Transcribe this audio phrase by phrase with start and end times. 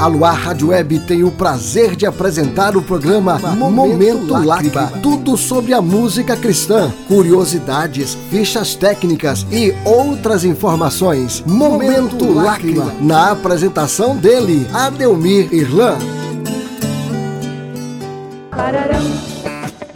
[0.00, 4.90] A Luar Rádio Web tem o prazer de apresentar o programa Momento, Momento Lágrima.
[5.02, 11.44] Tudo sobre a música cristã, curiosidades, fichas técnicas e outras informações.
[11.46, 12.94] Momento, Momento Lágrima.
[12.98, 15.98] Na apresentação dele, Adelmir Irlan.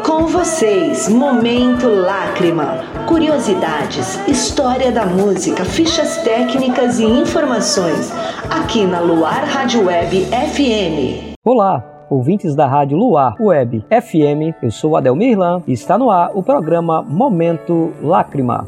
[0.04, 2.93] Com vocês, Momento Lágrima.
[3.06, 8.10] Curiosidades, história da música, fichas técnicas e informações.
[8.48, 11.36] Aqui na Luar Rádio Web FM.
[11.44, 14.56] Olá, ouvintes da Rádio Luar Web FM.
[14.62, 18.66] Eu sou Adelmir Irlan e está no ar o programa Momento Lágrima.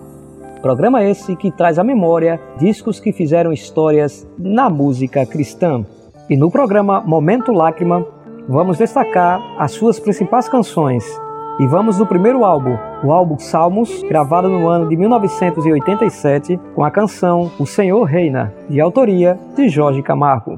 [0.61, 5.83] Programa esse que traz à memória discos que fizeram histórias na música cristã.
[6.29, 8.05] E no programa Momento Lágrima,
[8.47, 11.26] vamos destacar as suas principais canções
[11.59, 16.91] e vamos no primeiro álbum, o álbum Salmos, gravado no ano de 1987, com a
[16.91, 20.56] canção O Senhor Reina, de autoria de Jorge Camargo.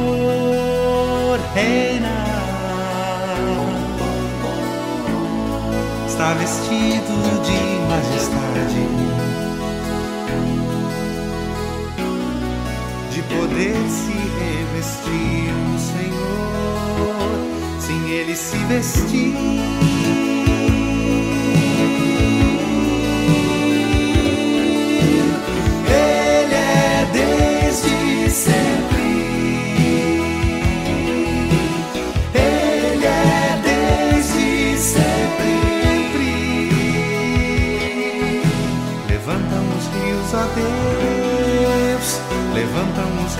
[0.00, 2.10] Senhor reina.
[6.06, 8.86] está vestido de majestade,
[13.10, 17.30] de poder se revestir o Senhor,
[17.80, 19.99] sim, ele se vestiu.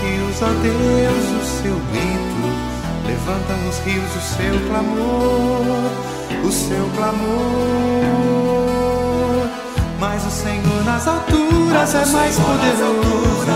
[0.01, 2.49] Rios, ó Deus, o seu grito.
[3.05, 5.91] Levantam os rios o seu clamor,
[6.43, 7.21] o seu clamor.
[9.99, 13.05] Mas o Senhor nas alturas é mais poderoso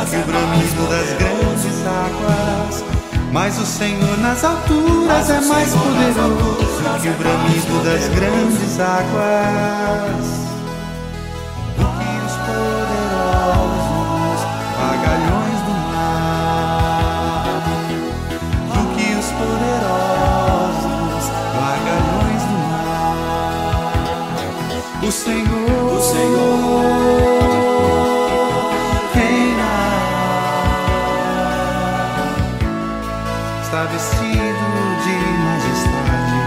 [0.09, 2.83] que o bramido das grandes águas.
[3.31, 10.44] Mas o Senhor nas alturas é mais poderoso que o bramido das grandes águas.
[26.25, 26.41] Senhor,
[27.45, 28.15] o Senhor
[29.13, 29.73] reina,
[33.61, 34.65] está vestido
[35.03, 35.15] de
[35.45, 36.37] majestade.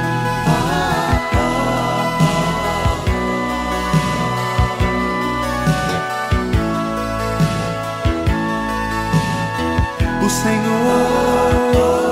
[10.21, 12.08] O Senhor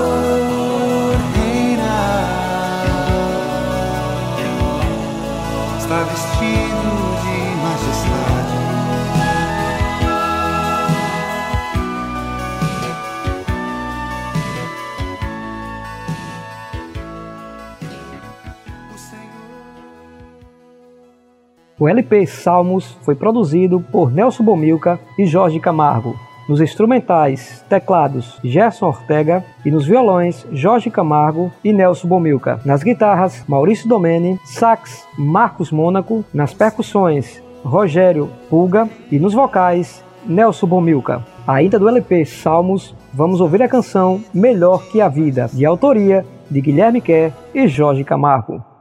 [21.79, 26.15] O LP Salmos foi produzido por Nelson Bomilca e Jorge Camargo,
[26.49, 32.59] nos instrumentais, teclados Gerson Ortega e nos violões Jorge Camargo e Nelson Bomilca.
[32.65, 40.65] Nas guitarras Maurício Domene, sax Marcos Mônaco, nas percussões Rogério Pulga e nos vocais Nelson
[40.65, 41.23] Bomilca.
[41.45, 46.59] Ainda do LP Salmos, vamos ouvir a canção Melhor que a Vida, de autoria de
[46.59, 48.76] Guilherme Kerr e Jorge Camargo.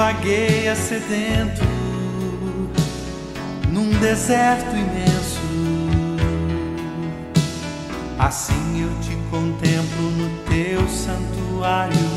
[0.00, 1.60] Vagueia sedento
[3.68, 5.38] num deserto imenso.
[8.18, 12.10] Assim eu te contemplo no teu santuário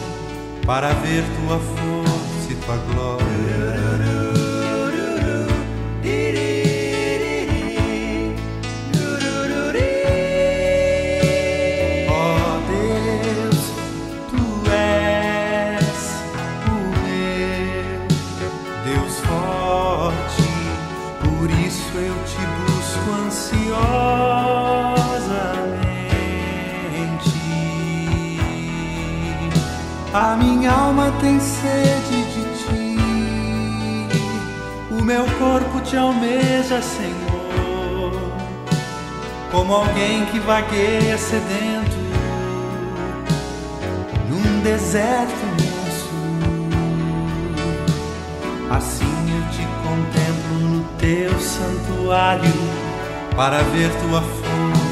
[0.65, 4.22] para ver tua força e tua glória.
[31.23, 32.97] Tem sede de ti,
[34.91, 38.11] o meu corpo te almeja, Senhor,
[39.49, 41.95] como alguém que vagueia sedento
[44.29, 46.09] num deserto imenso.
[48.69, 52.51] Assim eu te contemplo no teu santuário
[53.33, 54.82] para ver tua força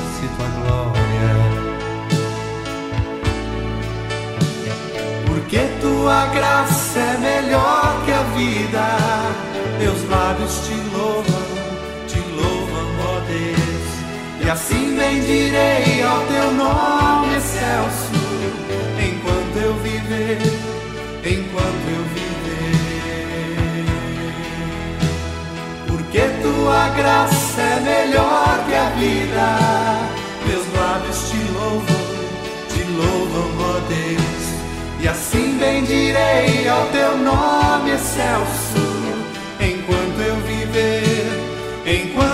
[5.51, 8.88] Porque tua graça é melhor que a vida.
[9.80, 11.44] Meus lábios te louvam,
[12.07, 14.45] te louvam, ó Deus.
[14.45, 18.13] E assim bendirei ao teu nome excelso,
[18.98, 20.39] enquanto eu viver,
[21.25, 22.71] enquanto eu viver.
[25.86, 29.59] Porque tua graça é melhor que a vida.
[30.48, 32.01] Meus lábios te louvam,
[32.69, 34.41] te louvam, ó Deus.
[35.03, 38.77] E assim bendirei ao teu nome excelso,
[39.59, 41.25] enquanto eu viver,
[41.88, 42.31] enquanto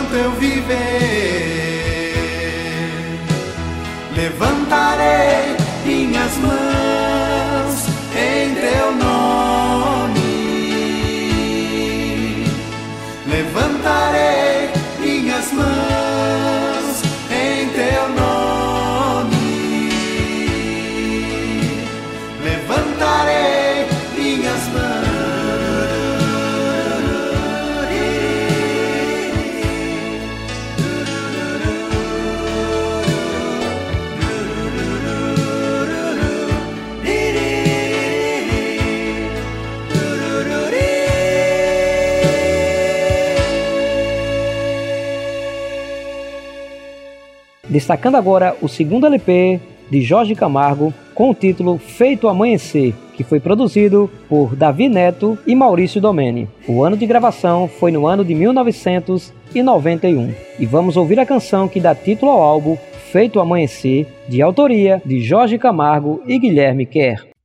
[47.78, 53.40] Destacando agora o segundo LP de Jorge Camargo com o título Feito Amanhecer, que foi
[53.40, 56.50] produzido por Davi Neto e Maurício Domene.
[56.68, 60.34] O ano de gravação foi no ano de 1991.
[60.58, 62.76] E vamos ouvir a canção que dá título ao álbum
[63.12, 67.37] Feito Amanhecer, de autoria de Jorge Camargo e Guilherme Kerr.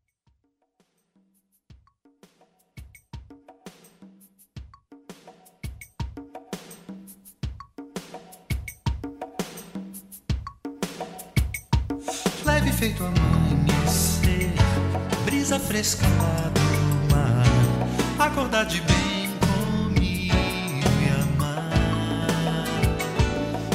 [12.82, 14.52] Feito amanhecer,
[15.24, 17.44] brisa fresca lá do mar,
[18.18, 20.34] acordar de bem comigo
[21.00, 22.66] e amar.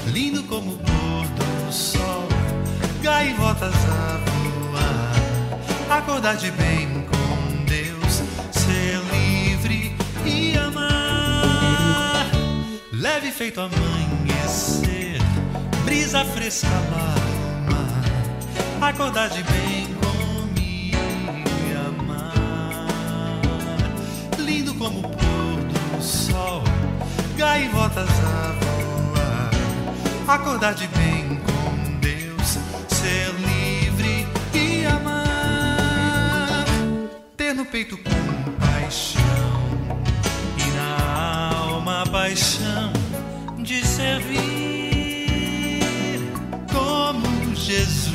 [0.07, 2.27] Lindo como o pôr do sol,
[3.01, 9.95] gaivotas a voar, acordar de bem com Deus, ser livre
[10.26, 12.30] e amar.
[12.92, 15.21] Leve feito amanhecer,
[15.85, 17.17] brisa fresca lá
[18.81, 20.98] acordar de bem comigo
[21.66, 22.88] e amar.
[24.38, 26.64] Lindo como o pôr do sol,
[27.36, 29.52] gaivotas a voar,
[30.28, 32.57] acordar de bem com Deus,
[32.90, 36.66] ser livre e amar.
[37.36, 37.98] Ter no peito
[38.60, 39.22] paixão
[40.57, 42.94] e na alma paixão
[43.57, 44.38] de servir
[46.72, 48.06] como Jesus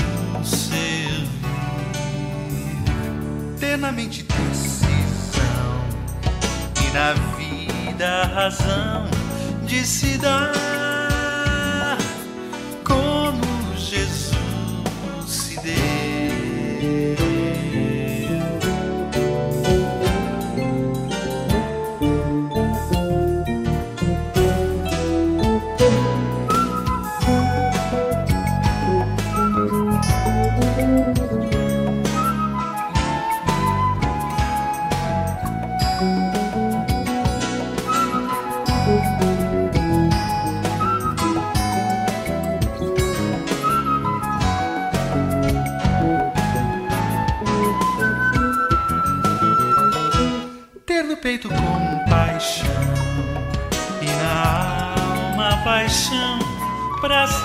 [3.82, 5.42] plenamente decisão.
[6.84, 9.06] E na vida a razão
[9.64, 10.81] de se dar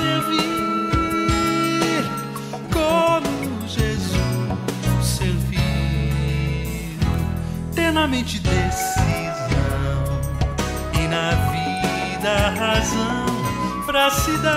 [0.08, 2.04] servir
[2.72, 4.18] como Jesus
[5.02, 5.60] serviu,
[7.76, 10.06] tenamente decisão
[10.94, 13.26] e na vida razão
[13.86, 14.57] para se.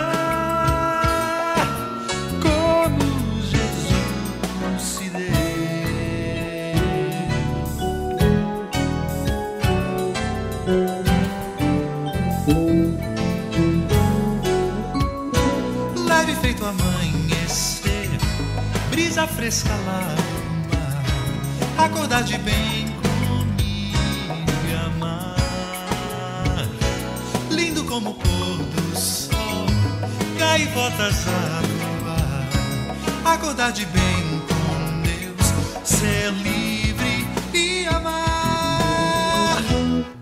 [19.40, 20.16] Fresca mar,
[21.82, 23.97] acordar de bem comigo
[24.68, 25.35] e amar.
[27.50, 29.64] Lindo como o pôr do sol,
[30.38, 31.62] gaivotas a
[32.04, 35.54] voar, acordar de bem com Deus,
[35.85, 39.62] ser livre e amar.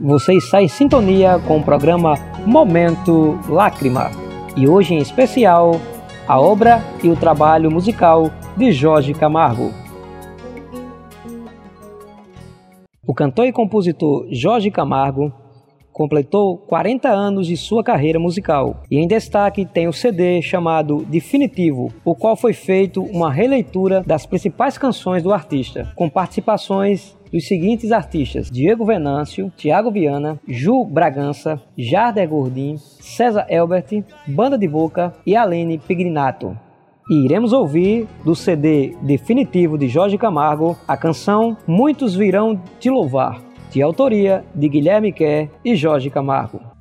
[0.01, 2.15] Você está em sintonia com o programa
[2.47, 4.13] Momento Lágrima
[4.57, 5.98] e hoje em especial
[6.29, 9.73] a obra e o trabalho musical de Jorge Camargo.
[13.07, 15.33] O cantor e compositor Jorge Camargo
[15.99, 21.93] completou 40 anos de sua carreira musical e em destaque tem o CD chamado Definitivo,
[22.05, 27.91] o qual foi feito uma releitura das principais canções do artista, com participações dos seguintes
[27.91, 35.35] artistas: Diego Venâncio, Tiago Viana, Ju Bragança, Jarder Gordim, César Elbert, Banda de Boca e
[35.35, 36.57] Alene Pigrinato.
[37.11, 43.48] E iremos ouvir do CD definitivo de Jorge Camargo a canção Muitos Virão Te Louvar,
[43.71, 46.78] de autoria de Guilherme Kerr e Jorge Camargo.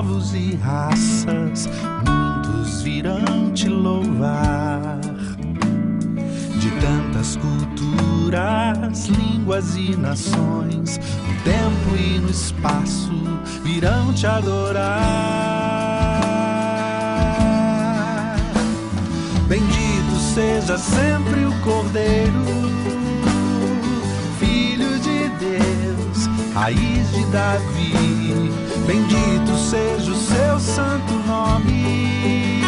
[0.00, 1.68] Povos e raças,
[2.06, 4.98] muitos virão te louvar.
[6.58, 13.12] De tantas culturas, línguas e nações, no tempo e no espaço
[13.62, 14.80] virão te adorar.
[19.46, 22.39] Bendito seja sempre o Cordeiro,
[26.70, 27.92] raiz de Davi
[28.86, 32.62] Bendito seja o seu santo nome,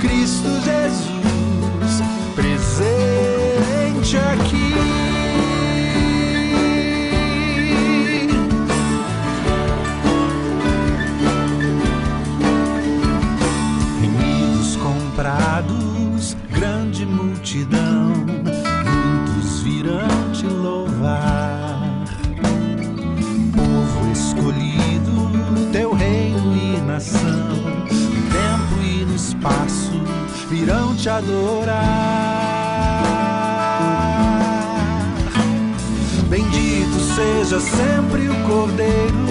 [0.00, 2.02] Cristo Jesus,
[2.34, 4.93] presente aqui.
[31.04, 31.84] Te adorar.
[36.30, 39.26] Bendito seja sempre o Cordeiro,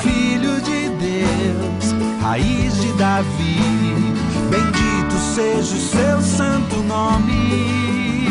[0.00, 3.60] Filho de Deus, raiz de Davi.
[4.50, 8.28] Bendito seja o seu santo nome,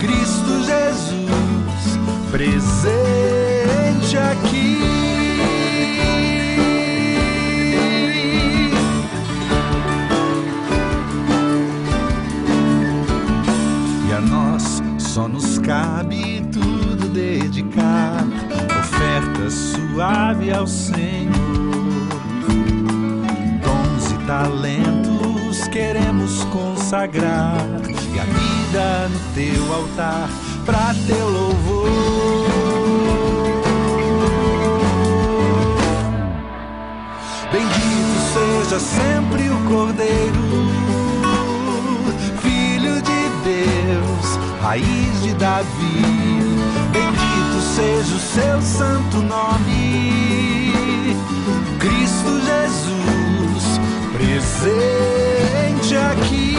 [0.00, 1.98] Cristo Jesus,
[2.32, 4.99] presente aqui.
[20.00, 21.30] Suave ao Senhor.
[23.62, 30.30] Dons e talentos queremos consagrar, e a vida no teu altar,
[30.64, 31.90] pra teu louvor.
[37.52, 40.80] Bendito seja sempre o Cordeiro
[44.62, 46.49] raiz de Davi.
[47.80, 50.70] Seja o seu santo nome,
[51.78, 53.80] Cristo Jesus,
[54.12, 55.96] presente.
[55.96, 56.49] Aqui.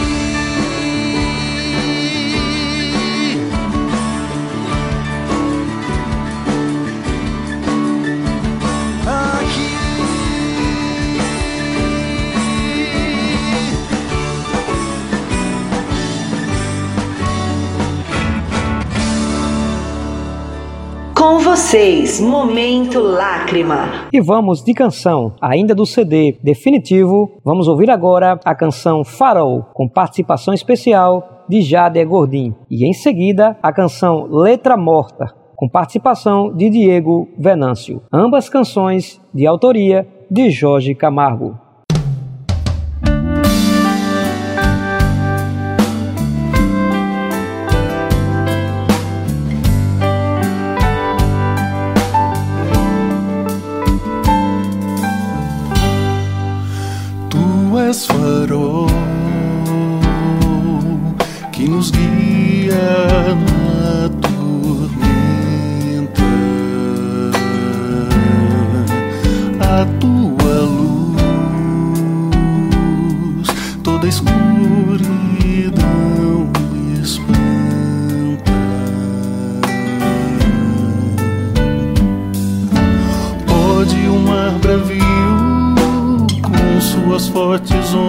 [21.21, 24.07] Com vocês, Momento Lágrima.
[24.11, 27.39] E vamos de canção, ainda do CD definitivo.
[27.45, 32.55] Vamos ouvir agora a canção Farol, com participação especial de Jader Gordim.
[32.71, 38.01] E em seguida, a canção Letra Morta, com participação de Diego Venâncio.
[38.11, 41.55] Ambas canções de autoria de Jorge Camargo.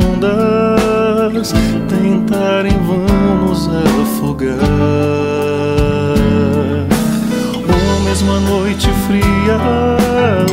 [0.05, 1.53] Ondas
[1.89, 4.59] tentar em vão nos afogar.
[7.69, 10.03] Ou mesmo a noite fria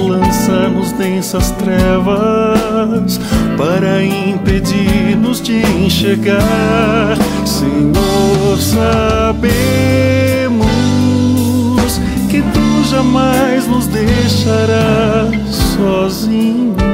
[0.07, 3.19] lançar-nos densas trevas
[3.57, 7.17] para impedir-nos de enxergar.
[7.45, 9.09] Senhor, sabemos
[12.29, 16.88] que tu jamais nos deixarás sozinhos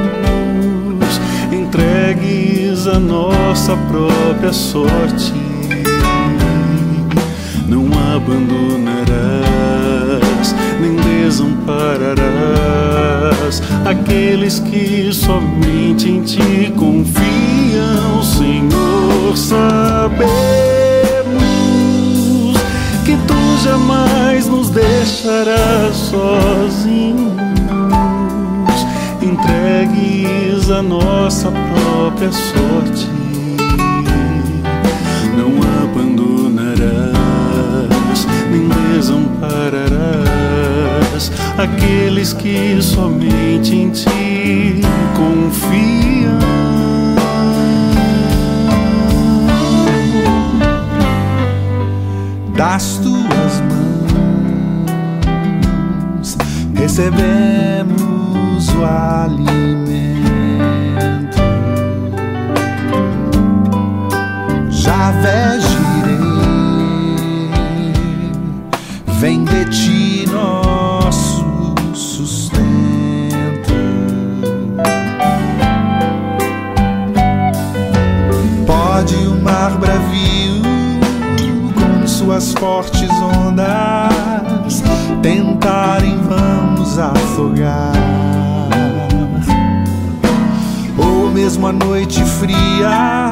[2.88, 5.32] a nossa própria sorte.
[7.66, 19.36] Não abandonarás, nem desampararás aqueles que somente em ti confiam, Senhor.
[19.36, 19.66] Sabemos
[23.04, 27.25] que tu jamais nos deixarás sozinhos
[29.86, 33.08] entregues nossa própria sorte.
[35.36, 36.76] Não abandonarás,
[38.50, 44.80] nem desampararás aqueles que somente em ti
[45.14, 46.38] confiam.
[52.56, 53.62] Das tuas
[56.18, 56.38] mãos
[56.74, 59.65] recebemos o alimento.
[65.26, 66.30] Já girei,
[69.18, 72.54] vem de ti nosso sustento.
[78.64, 80.62] Pode o mar bravio
[81.74, 84.84] com suas fortes ondas
[85.22, 87.96] tentar em vão nos afogar.
[91.34, 93.30] mesmo a noite fria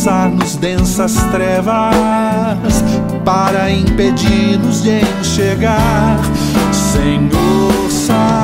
[0.00, 2.82] lançar-nos densas trevas
[3.22, 6.18] para impedir-nos de enxergar.
[6.72, 8.40] Senhor, sabemos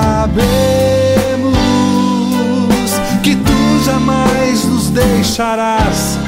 [3.22, 6.18] que tu jamais nos deixarás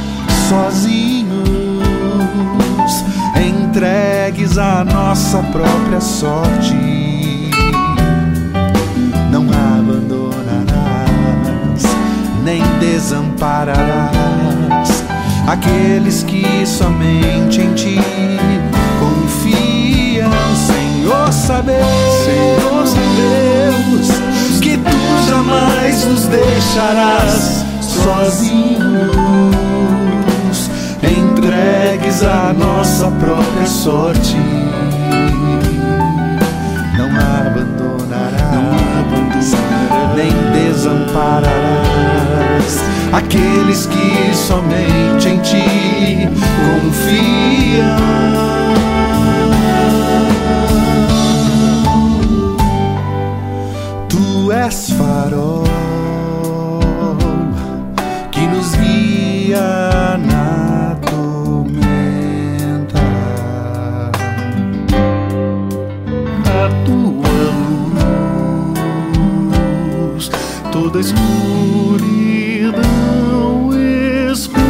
[0.48, 1.44] sozinhos,
[3.36, 6.98] entregues à nossa própria sorte
[12.44, 14.57] nem desampararás
[15.48, 17.98] aqueles que somente em ti
[19.00, 20.30] confiam.
[20.66, 21.88] Senhor, sabemos,
[22.24, 24.11] Senhor, sabemos
[24.61, 29.08] que tu jamais nos deixarás sozinhos,
[31.02, 34.37] entregues à nossa própria sorte.
[36.98, 41.67] Não abandonarás, não abandonarás nem desampararás
[43.12, 46.28] aqueles que somente em ti
[46.82, 47.98] confiam.
[54.08, 55.64] Tu és farol
[58.30, 62.98] que nos guia na tormenta.
[66.46, 67.38] A tua
[70.14, 70.30] luz
[70.72, 71.00] toda
[74.30, 74.67] escura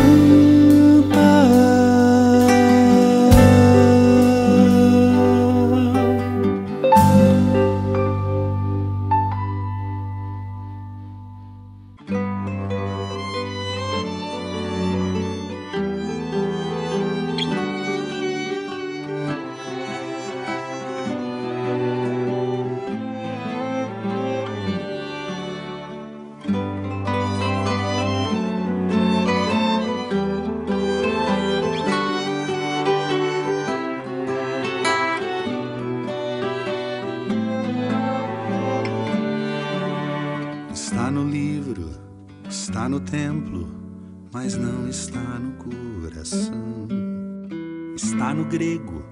[48.18, 49.04] Está no grego,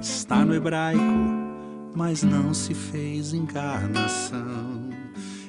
[0.00, 1.02] está no hebraico,
[1.94, 4.88] mas não se fez encarnação.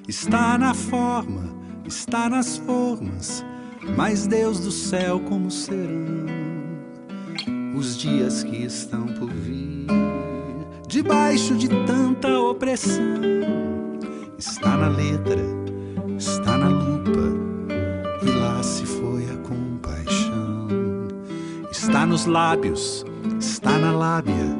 [0.06, 3.41] Está na forma, está nas formas,
[3.95, 6.25] mas Deus do céu como serão
[7.73, 9.88] os dias que estão por vir,
[10.86, 13.21] debaixo de tanta opressão.
[14.38, 15.41] Está na letra,
[16.17, 16.94] está na lupa,
[21.95, 23.05] Está nos lábios,
[23.39, 24.53] está na lábia,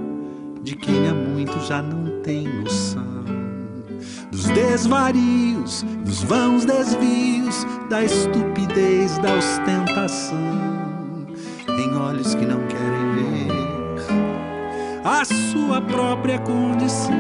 [0.64, 3.26] de quem há muito já não tem noção.
[4.32, 10.38] Dos desvarios, dos vãos desvios, da estupidez, da ostentação
[11.68, 13.52] em olhos que não querem ver
[15.04, 17.20] a sua própria condição.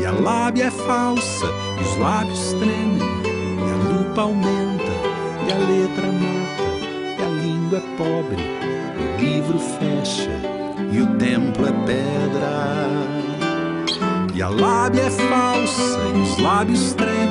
[0.00, 4.92] E a lábia é falsa, e os lábios tremem, e a lupa aumenta,
[5.48, 6.39] e a letra mata,
[7.70, 8.42] e língua é pobre,
[8.98, 10.30] o livro fecha,
[10.90, 12.88] e o templo é pedra.
[14.34, 17.30] E a lábia é falsa, e os lábios tremem,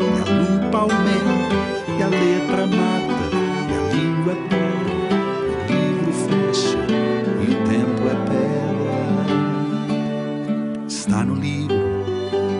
[0.00, 1.54] e a lupa aumenta,
[1.96, 3.28] e a letra mata,
[3.68, 4.58] e a língua é pobre.
[10.88, 11.76] Está no livro,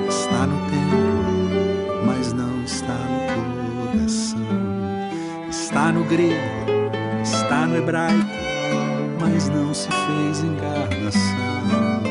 [0.08, 0.96] está no tempo,
[2.06, 4.40] mas não está no coração.
[5.50, 6.57] Está no grego,
[7.68, 8.26] no hebraico,
[9.20, 12.02] mas não se fez encarnação.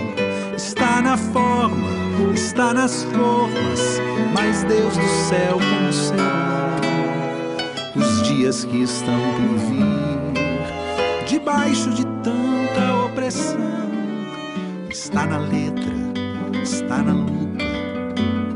[0.56, 1.88] Está na forma,
[2.34, 4.02] está nas formas,
[4.34, 6.80] mas Deus do céu como será
[7.96, 13.58] os dias que estão por vir, debaixo de tanta opressão.
[14.90, 15.98] Está na letra
[16.68, 17.64] está na lupa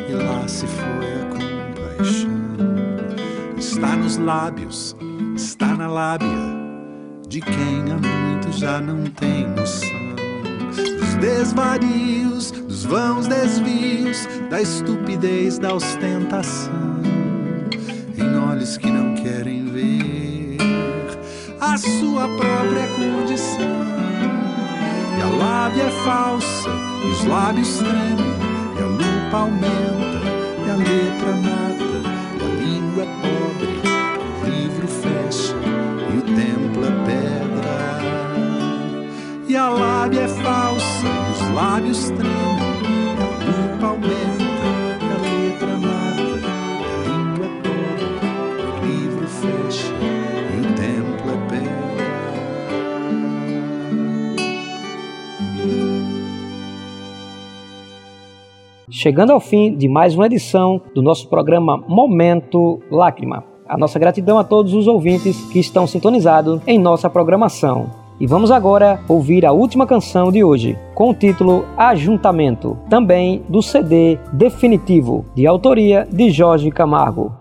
[0.08, 2.32] e lá se foi a compaixão.
[3.58, 4.96] Está nos lábios,
[5.36, 6.61] está na lábia
[7.32, 10.16] de quem há muito já não tem noção.
[10.76, 17.00] Dos desvarios, dos vãos desvios, da estupidez, da ostentação.
[18.18, 20.58] Em olhos que não querem ver
[21.62, 23.80] a sua própria condição.
[25.18, 26.70] E a lábia é falsa
[27.06, 28.36] e os lábios tremem,
[28.78, 30.20] e a lupa aumenta,
[30.68, 31.71] e a letra mata,
[41.54, 42.34] lábios tremem,
[43.20, 44.44] a lupa aumenta,
[45.04, 46.24] a letra mata,
[46.88, 48.06] a língua pobre,
[48.64, 49.88] o livro fecha,
[50.54, 51.72] e o templo é pedra.
[58.90, 63.44] Chegando ao fim de mais uma edição do nosso programa Momento Lágrima.
[63.68, 68.01] A nossa gratidão a todos os ouvintes que estão sintonizados em nossa programação.
[68.22, 73.64] E vamos agora ouvir a última canção de hoje, com o título Ajuntamento, também do
[73.64, 77.41] CD Definitivo, de autoria de Jorge Camargo.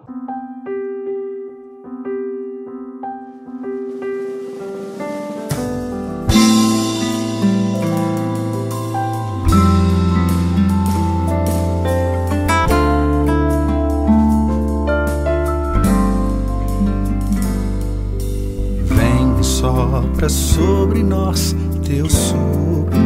[20.28, 22.98] Sobre nós teu sopro,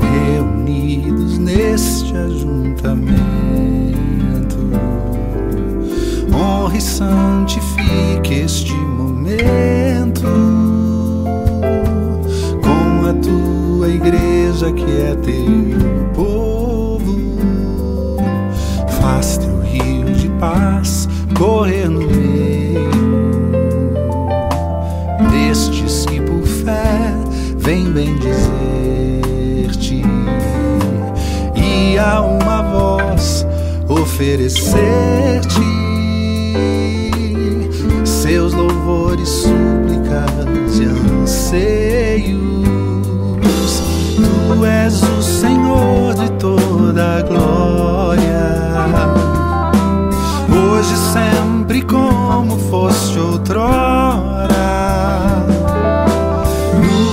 [0.00, 3.22] reunidos neste ajuntamento.
[6.34, 10.24] Honre e santifique este momento
[12.62, 17.36] com a tua igreja que é teu povo.
[19.00, 22.11] Faz teu rio de paz correr no
[34.22, 35.60] oferecer-te
[38.04, 42.62] seus louvores, súplicas e anseios.
[44.16, 48.46] Tu és o Senhor de toda a glória,
[50.48, 54.52] hoje sempre como foste outrora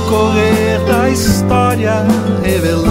[0.10, 2.06] correr da história,
[2.44, 2.89] revelando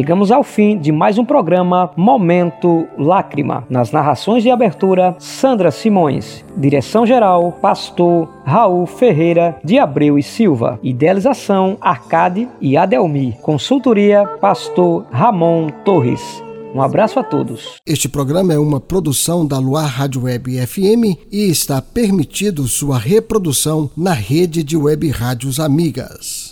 [0.00, 3.66] chegamos ao fim de mais um programa Momento Lágrima.
[3.68, 6.42] Nas narrações de abertura, Sandra Simões.
[6.56, 10.80] Direção geral, Pastor Raul Ferreira de Abreu e Silva.
[10.82, 13.36] Idealização, Arcade e Adelmi.
[13.42, 16.42] Consultoria, Pastor Ramon Torres.
[16.74, 17.76] Um abraço a todos.
[17.86, 23.90] Este programa é uma produção da Luar Rádio Web FM e está permitido sua reprodução
[23.94, 26.49] na rede de web rádios amigas.